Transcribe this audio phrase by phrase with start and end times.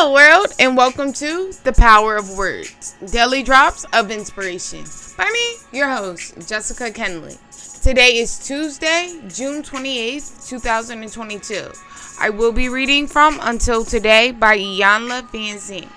[0.00, 4.84] Hello, world, and welcome to The Power of Words Daily Drops of Inspiration
[5.16, 7.36] by me, your host, Jessica Kenley.
[7.82, 11.72] Today is Tuesday, June 28th, 2022.
[12.20, 15.88] I will be reading from Until Today by Iyanla Vanzant.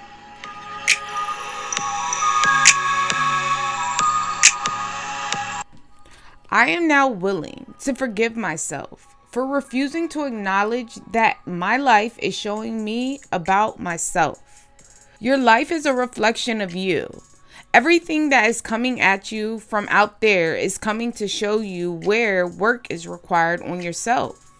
[6.50, 12.36] I am now willing to forgive myself for refusing to acknowledge that my life is
[12.36, 14.68] showing me about myself.
[15.20, 17.22] Your life is a reflection of you.
[17.74, 22.46] Everything that is coming at you from out there is coming to show you where
[22.46, 24.52] work is required on yourself.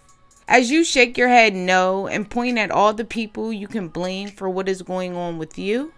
[0.48, 4.30] As you shake your head no and point at all the people you can blame
[4.30, 5.94] for what is going on with you,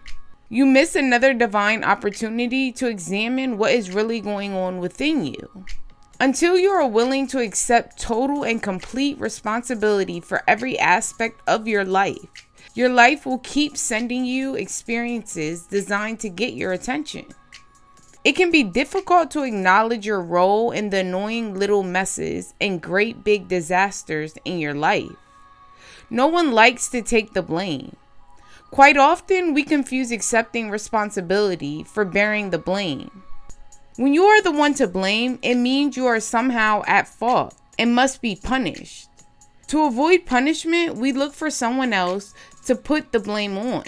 [0.48, 5.64] you miss another divine opportunity to examine what is really going on within you.
[6.24, 11.84] Until you are willing to accept total and complete responsibility for every aspect of your
[11.84, 17.26] life, your life will keep sending you experiences designed to get your attention.
[18.24, 23.22] It can be difficult to acknowledge your role in the annoying little messes and great
[23.22, 25.18] big disasters in your life.
[26.08, 27.96] No one likes to take the blame.
[28.70, 33.24] Quite often, we confuse accepting responsibility for bearing the blame.
[33.96, 37.94] When you are the one to blame, it means you are somehow at fault and
[37.94, 39.08] must be punished.
[39.68, 42.34] To avoid punishment, we look for someone else
[42.66, 43.84] to put the blame on.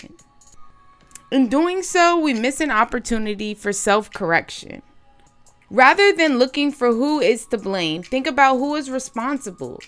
[1.33, 4.83] In doing so, we miss an opportunity for self correction.
[5.71, 9.81] Rather than looking for who is to blame, think about who is responsible.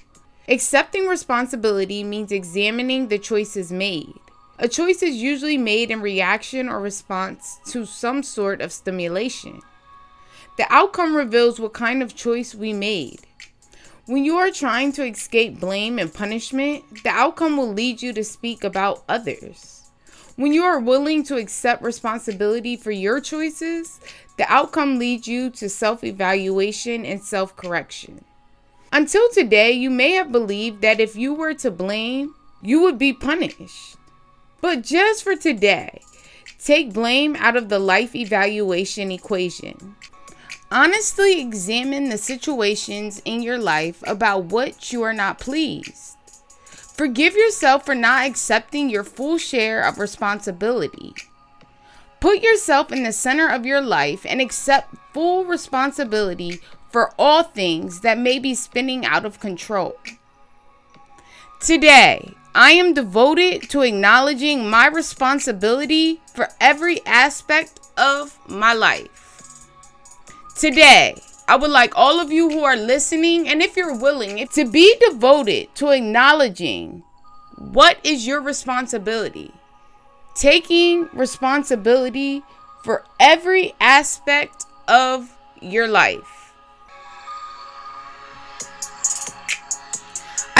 [0.48, 4.14] Accepting responsibility means examining the choices made.
[4.58, 9.60] A choice is usually made in reaction or response to some sort of stimulation.
[10.58, 13.20] The outcome reveals what kind of choice we made.
[14.06, 18.24] When you are trying to escape blame and punishment, the outcome will lead you to
[18.24, 19.88] speak about others.
[20.34, 24.00] When you are willing to accept responsibility for your choices,
[24.36, 28.24] the outcome leads you to self evaluation and self correction.
[28.92, 33.12] Until today, you may have believed that if you were to blame, you would be
[33.12, 33.96] punished.
[34.60, 36.02] But just for today,
[36.58, 39.94] take blame out of the life evaluation equation.
[40.70, 46.16] Honestly examine the situations in your life about what you are not pleased.
[46.70, 51.14] Forgive yourself for not accepting your full share of responsibility.
[52.20, 58.00] Put yourself in the center of your life and accept full responsibility for all things
[58.00, 59.96] that may be spinning out of control.
[61.60, 69.27] Today, I am devoted to acknowledging my responsibility for every aspect of my life.
[70.58, 71.14] Today,
[71.46, 74.96] I would like all of you who are listening, and if you're willing, to be
[75.08, 77.04] devoted to acknowledging
[77.56, 79.52] what is your responsibility.
[80.34, 82.42] Taking responsibility
[82.82, 86.37] for every aspect of your life.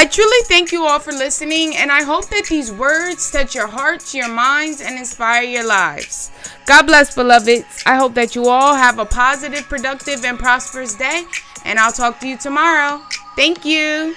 [0.00, 3.66] I truly thank you all for listening, and I hope that these words touch your
[3.66, 6.31] hearts, your minds, and inspire your lives.
[6.66, 7.82] God bless, beloveds.
[7.84, 11.25] I hope that you all have a positive, productive, and prosperous day,
[11.64, 13.03] and I'll talk to you tomorrow.
[13.34, 14.14] Thank you.